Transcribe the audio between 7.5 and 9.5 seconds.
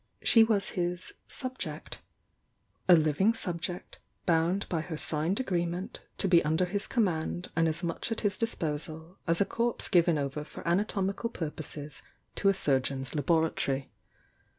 and as much at his disposal as a